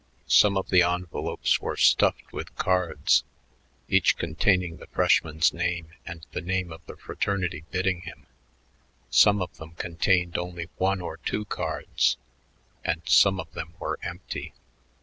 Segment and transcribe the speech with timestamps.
[0.25, 3.23] Some of the envelopes were stuffed with cards,
[3.87, 8.25] each containing the freshman's name and the name of the fraternity bidding him;
[9.11, 12.17] some of them contained only one or two cards
[12.83, 14.53] and some of them were empty.